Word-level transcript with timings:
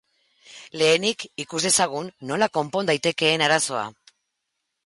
Lehenik 0.81 1.25
ikus 1.43 1.61
dezagun 1.67 2.09
nola 2.31 2.49
konpon 2.57 2.91
daitekeen 2.91 3.47
arazoa. 3.49 3.89